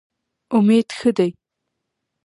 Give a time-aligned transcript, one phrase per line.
[0.55, 1.29] امید ښه دی.